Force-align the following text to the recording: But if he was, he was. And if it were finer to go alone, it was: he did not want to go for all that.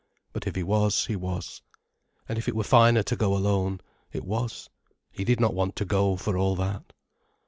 But 0.33 0.47
if 0.47 0.55
he 0.55 0.63
was, 0.63 1.05
he 1.05 1.15
was. 1.15 1.61
And 2.27 2.39
if 2.39 2.47
it 2.47 2.55
were 2.55 2.63
finer 2.63 3.03
to 3.03 3.15
go 3.15 3.37
alone, 3.37 3.81
it 4.11 4.25
was: 4.25 4.67
he 5.11 5.23
did 5.23 5.39
not 5.39 5.53
want 5.53 5.75
to 5.75 5.85
go 5.85 6.15
for 6.15 6.35
all 6.35 6.55
that. 6.55 6.91